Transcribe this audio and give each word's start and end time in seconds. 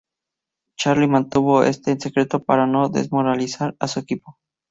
Charlie 0.79 1.05
mantuvo 1.07 1.61
esto 1.61 1.91
en 1.91 2.01
secreto 2.01 2.43
para 2.43 2.65
no 2.65 2.89
desmoralizar 2.89 3.75
a 3.79 3.87
su 3.87 3.99
equipo. 3.99 4.39